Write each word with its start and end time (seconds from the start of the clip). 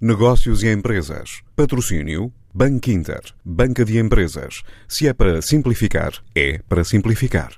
Negócios 0.00 0.62
e 0.62 0.72
empresas. 0.72 1.42
Patrocínio. 1.56 2.32
Banco 2.54 2.88
Inter. 2.88 3.20
Banca 3.44 3.84
de 3.84 3.98
empresas. 3.98 4.62
Se 4.86 5.08
é 5.08 5.12
para 5.12 5.42
simplificar, 5.42 6.12
é 6.36 6.60
para 6.68 6.84
simplificar. 6.84 7.50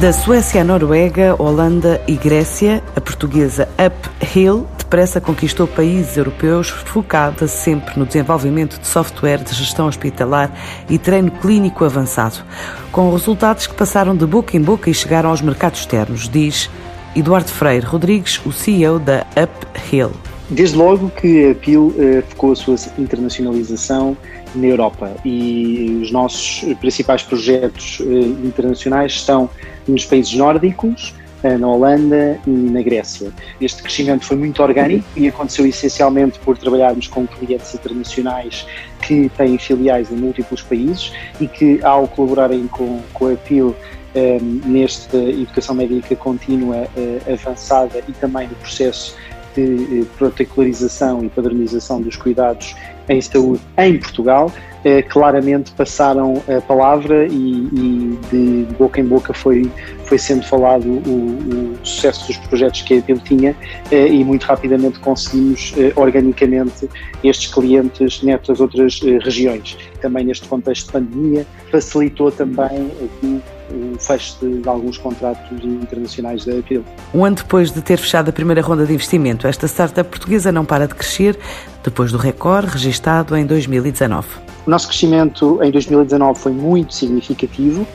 Da 0.00 0.12
Suécia 0.12 0.60
à 0.60 0.64
Noruega, 0.64 1.34
Holanda 1.42 2.00
e 2.06 2.14
Grécia, 2.14 2.84
a 2.94 3.00
portuguesa 3.00 3.68
Uphill 3.84 4.68
depressa 4.78 5.20
conquistou 5.20 5.66
países 5.66 6.16
europeus 6.16 6.68
focada 6.68 7.48
sempre 7.48 7.98
no 7.98 8.06
desenvolvimento 8.06 8.78
de 8.78 8.86
software 8.86 9.42
de 9.42 9.52
gestão 9.56 9.88
hospitalar 9.88 10.52
e 10.88 10.98
treino 10.98 11.32
clínico 11.32 11.84
avançado, 11.84 12.44
com 12.92 13.10
resultados 13.10 13.66
que 13.66 13.74
passaram 13.74 14.16
de 14.16 14.24
boca 14.24 14.56
em 14.56 14.62
boca 14.62 14.88
e 14.88 14.94
chegaram 14.94 15.30
aos 15.30 15.42
mercados 15.42 15.80
externos, 15.80 16.28
diz 16.28 16.70
Eduardo 17.16 17.48
Freire 17.48 17.86
Rodrigues, 17.86 18.38
o 18.44 18.52
CEO 18.52 18.98
da 18.98 19.26
Uphill. 19.34 20.10
Desde 20.50 20.76
logo 20.76 21.08
que 21.08 21.50
a 21.50 21.54
PIL 21.54 21.86
uh, 21.86 22.22
focou 22.28 22.52
a 22.52 22.56
sua 22.56 22.76
internacionalização 22.98 24.14
na 24.54 24.66
Europa 24.66 25.10
e 25.24 25.98
os 26.02 26.12
nossos 26.12 26.62
principais 26.78 27.22
projetos 27.22 28.00
uh, 28.00 28.04
internacionais 28.44 29.12
estão 29.12 29.48
nos 29.88 30.04
países 30.04 30.34
nórdicos, 30.34 31.14
na 31.42 31.68
Holanda 31.68 32.38
e 32.46 32.50
na 32.50 32.82
Grécia. 32.82 33.32
Este 33.60 33.82
crescimento 33.82 34.24
foi 34.24 34.36
muito 34.36 34.62
orgânico 34.62 35.04
e 35.16 35.28
aconteceu 35.28 35.66
essencialmente 35.66 36.38
por 36.40 36.58
trabalharmos 36.58 37.06
com 37.06 37.26
clientes 37.26 37.74
internacionais 37.74 38.66
que 39.02 39.30
têm 39.36 39.58
filiais 39.58 40.10
em 40.10 40.16
múltiplos 40.16 40.62
países 40.62 41.12
e 41.40 41.46
que, 41.46 41.80
ao 41.82 42.08
colaborarem 42.08 42.66
com, 42.66 43.00
com 43.12 43.32
a 43.32 43.36
PIL, 43.36 43.76
Ehm, 44.16 44.62
nesta 44.64 45.18
educação 45.18 45.74
médica 45.74 46.16
contínua 46.16 46.88
eh, 46.96 47.34
avançada 47.34 48.02
e 48.08 48.12
também 48.12 48.48
no 48.48 48.54
processo 48.54 49.14
de 49.54 50.00
eh, 50.00 50.04
protocolarização 50.16 51.22
e 51.22 51.28
padronização 51.28 52.00
dos 52.00 52.16
cuidados 52.16 52.74
em 53.10 53.20
saúde 53.20 53.60
em 53.76 53.98
Portugal, 53.98 54.50
eh, 54.86 55.02
claramente 55.02 55.72
passaram 55.72 56.40
a 56.48 56.60
palavra 56.60 57.26
e, 57.26 57.32
e, 57.32 58.18
de 58.30 58.74
boca 58.78 59.00
em 59.00 59.04
boca 59.04 59.34
foi, 59.34 59.68
foi 60.04 60.16
sendo 60.16 60.44
falado 60.44 60.86
o, 60.86 61.74
o 61.74 61.78
sucesso 61.84 62.28
dos 62.28 62.36
projetos 62.36 62.82
que 62.82 62.94
a 62.94 62.96
EPIL 62.98 63.18
tinha 63.18 63.56
e 63.90 64.22
muito 64.22 64.44
rapidamente 64.44 65.00
conseguimos 65.00 65.74
organicamente 65.96 66.88
estes 67.24 67.52
clientes 67.52 68.22
nestas 68.22 68.60
outras 68.60 69.00
regiões. 69.24 69.76
Também 70.00 70.24
neste 70.24 70.46
contexto 70.46 70.86
de 70.86 70.92
pandemia 70.92 71.46
facilitou 71.70 72.30
também 72.30 72.92
aqui 73.04 73.42
o 73.70 73.98
fecho 73.98 74.36
de 74.40 74.68
alguns 74.68 74.98
contratos 74.98 75.50
internacionais 75.64 76.44
da 76.44 76.58
Apple. 76.58 76.84
Um 77.14 77.24
ano 77.24 77.36
depois 77.36 77.72
de 77.72 77.80
ter 77.82 77.98
fechado 77.98 78.28
a 78.28 78.32
primeira 78.32 78.62
ronda 78.62 78.86
de 78.86 78.92
investimento, 78.92 79.46
esta 79.46 79.66
startup 79.66 80.08
portuguesa 80.08 80.52
não 80.52 80.64
para 80.64 80.86
de 80.86 80.94
crescer 80.94 81.38
depois 81.82 82.12
do 82.12 82.18
recorde 82.18 82.68
registado 82.68 83.36
em 83.36 83.46
2019. 83.46 84.26
O 84.66 84.70
nosso 84.70 84.88
crescimento 84.88 85.60
em 85.62 85.70
2019 85.70 86.38
foi 86.38 86.52
muito 86.52 86.92
significativo. 86.94 87.86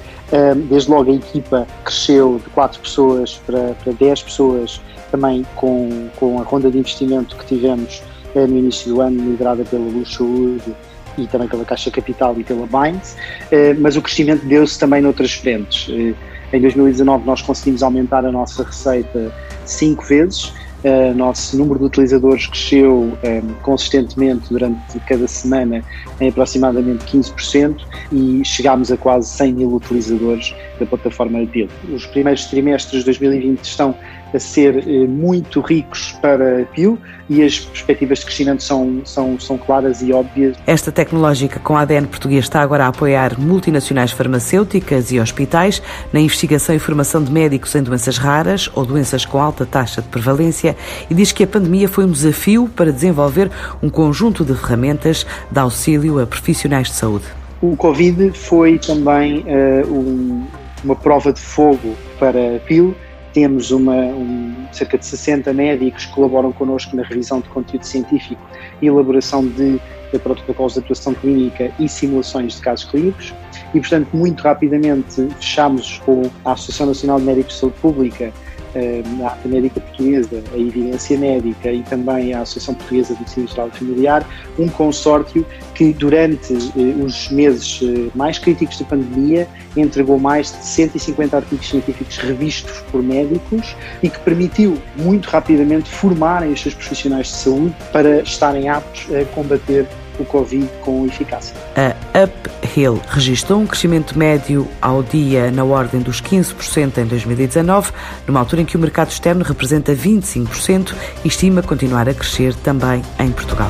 Desde 0.70 0.90
logo 0.90 1.12
a 1.12 1.16
equipa 1.16 1.68
cresceu 1.84 2.40
de 2.42 2.50
4 2.52 2.80
pessoas 2.80 3.42
para, 3.46 3.76
para 3.84 3.92
10 3.92 4.24
pessoas, 4.24 4.82
também 5.12 5.46
com, 5.56 6.08
com 6.16 6.40
a 6.40 6.44
ronda 6.44 6.72
de 6.72 6.78
investimento 6.78 7.36
que 7.36 7.46
tivemos 7.46 8.02
eh, 8.34 8.48
no 8.48 8.58
início 8.58 8.94
do 8.94 9.02
ano, 9.02 9.22
liderada 9.22 9.66
pela 9.66 9.84
Luz 9.84 10.14
Saúde 10.14 10.74
e 11.18 11.28
também 11.28 11.48
pela 11.48 11.66
Caixa 11.66 11.92
Capital 11.92 12.36
e 12.40 12.44
pela 12.44 12.66
Binds, 12.66 13.16
eh, 13.52 13.74
mas 13.74 13.96
o 13.96 14.02
crescimento 14.02 14.46
deu-se 14.46 14.80
também 14.80 15.02
noutras 15.02 15.34
frentes. 15.34 15.88
Eh, 15.90 16.14
em 16.54 16.62
2019 16.62 17.26
nós 17.26 17.42
conseguimos 17.42 17.82
aumentar 17.84 18.26
a 18.26 18.32
nossa 18.32 18.64
receita 18.64 19.34
cinco 19.66 20.04
vezes, 20.04 20.54
o 20.84 21.14
nosso 21.14 21.56
número 21.58 21.78
de 21.78 21.86
utilizadores 21.86 22.48
cresceu 22.48 23.16
consistentemente 23.62 24.50
durante 24.50 25.00
cada 25.08 25.28
semana 25.28 25.84
em 26.20 26.30
aproximadamente 26.30 27.06
15% 27.06 27.86
e 28.12 28.44
chegámos 28.44 28.92
a 28.92 28.98
quase 28.98 29.30
100 29.30 29.54
mil 29.54 29.74
utilizadores 29.76 30.56
da 30.80 30.86
plataforma 30.88 31.40
Appeal. 31.42 31.70
Os 31.94 32.08
primeiros 32.08 32.46
trimestres 32.46 33.02
de 33.02 33.06
2020 33.06 33.64
estão 33.64 33.96
a 34.34 34.40
ser 34.40 34.88
eh, 34.88 35.08
muito 35.08 35.62
ricos 35.62 36.14
para 36.22 36.66
Pio 36.74 36.98
e 37.30 37.44
as 37.44 37.60
perspectivas 37.60 38.20
de 38.20 38.26
crescimento 38.26 38.64
são, 38.64 39.02
são, 39.06 39.40
são 39.40 39.58
claras 39.58 40.02
e 40.02 40.12
óbvias. 40.12 40.58
Esta 40.68 40.92
tecnológica 40.92 41.60
com 41.60 41.78
ADN 41.78 42.08
português 42.08 42.46
está 42.46 42.62
agora 42.62 42.86
a 42.86 42.88
apoiar 42.88 43.40
multinacionais 43.40 44.12
farmacêuticas 44.12 45.12
e 45.12 45.20
hospitais 45.20 45.82
na 46.12 46.20
investigação 46.20 46.76
e 46.76 46.80
formação 46.80 47.24
de 47.24 47.32
médicos 47.32 47.74
em 47.76 47.84
doenças 47.84 48.18
raras 48.18 48.70
ou 48.76 48.86
doenças 48.86 49.26
com 49.26 49.40
alta 49.40 49.66
taxa 49.66 50.02
de 50.02 50.08
prevalência 50.10 50.76
e 51.10 51.14
diz 51.14 51.32
que 51.32 51.44
a 51.44 51.48
pandemia 51.48 51.88
foi 51.88 52.06
um 52.06 52.12
desafio 52.12 52.70
para 52.76 52.92
desenvolver 52.92 53.50
um 53.82 53.90
conjunto 53.90 54.44
de 54.44 54.54
ferramentas 54.54 55.26
de 55.50 55.60
auxílio 55.60 56.20
a 56.20 56.28
profissionais 56.28 56.88
de 56.88 56.96
saúde. 56.96 57.26
O 57.62 57.76
Covid 57.76 58.32
foi 58.32 58.80
também 58.80 59.40
uh, 59.40 59.88
um, 59.88 60.48
uma 60.84 60.96
prova 60.96 61.32
de 61.32 61.40
fogo 61.40 61.96
para 62.20 62.58
a 62.58 62.60
PIL 62.60 62.96
temos 63.34 63.72
uma, 63.72 63.96
um, 63.96 64.54
cerca 64.72 64.98
de 64.98 65.06
60 65.06 65.54
médicos 65.54 66.06
que 66.06 66.14
colaboram 66.14 66.52
connosco 66.52 66.96
na 66.96 67.04
revisão 67.04 67.40
de 67.40 67.50
conteúdo 67.50 67.86
científico 67.86 68.42
e 68.82 68.88
elaboração 68.88 69.46
de, 69.46 69.80
de 70.12 70.20
protocolos 70.20 70.74
de 70.74 70.80
atuação 70.80 71.14
clínica 71.14 71.72
e 71.80 71.88
simulações 71.88 72.56
de 72.56 72.62
casos 72.62 72.86
clínicos. 72.86 73.34
E, 73.74 73.80
portanto, 73.80 74.10
muito 74.14 74.42
rapidamente 74.42 75.28
fechámos 75.40 76.02
com 76.06 76.24
a 76.44 76.54
Associação 76.54 76.88
Nacional 76.88 77.20
de 77.20 77.26
Médicos 77.26 77.54
de 77.54 77.60
Saúde 77.60 77.76
Pública 77.82 78.34
a 78.76 79.26
Arte 79.26 79.48
Médica 79.48 79.80
Portuguesa, 79.80 80.44
a 80.54 80.58
Evidência 80.58 81.18
Médica 81.18 81.72
e 81.72 81.82
também 81.84 82.34
a 82.34 82.42
Associação 82.42 82.74
Portuguesa 82.76 83.14
de 83.14 83.20
Medicina 83.20 83.48
Geral 83.48 83.70
Familiar, 83.72 84.28
um 84.58 84.68
consórcio 84.68 85.46
que 85.76 85.94
durante 85.94 86.54
eh, 86.54 87.04
os 87.04 87.30
meses 87.30 87.80
eh, 87.84 88.10
mais 88.16 88.38
críticos 88.38 88.80
da 88.80 88.86
pandemia 88.86 89.48
entregou 89.76 90.20
mais 90.20 90.52
de 90.52 90.66
150 90.66 91.36
artigos 91.36 91.68
científicos 91.68 92.18
revistos 92.18 92.80
por 92.92 93.02
médicos 93.02 93.76
e 94.04 94.10
que 94.10 94.20
permitiu 94.20 94.78
muito 94.96 95.30
rapidamente 95.30 95.90
formarem 95.90 96.52
os 96.52 96.62
seus 96.62 96.74
profissionais 96.74 97.28
de 97.28 97.34
saúde 97.34 97.76
para 97.92 98.22
estarem 98.22 98.70
aptos 98.70 99.08
a 99.16 99.26
combater 99.34 99.88
o 100.20 100.26
Covid 100.26 100.70
com 100.82 101.06
eficácia. 101.06 101.56
A 101.76 102.28
Uphill 102.72 103.02
registrou 103.10 103.60
um 103.60 103.68
crescimento 103.68 104.18
médio 104.18 104.66
ao 104.82 105.04
dia 105.04 105.52
na 105.52 105.64
ordem 105.64 106.00
dos 106.00 106.22
15% 106.22 107.00
em 107.00 107.06
2019, 107.06 107.92
numa 108.26 108.40
altura 108.40 108.62
em 108.62 108.66
que 108.66 108.78
o 108.78 108.80
mercado 108.80 109.12
externo 109.12 109.44
representa 109.44 109.94
25% 109.94 110.94
e 111.24 111.28
estima 111.28 111.62
continuar 111.62 112.08
a 112.08 112.14
crescer 112.14 112.56
também 112.56 113.02
em 113.20 113.30
Portugal. 113.32 113.70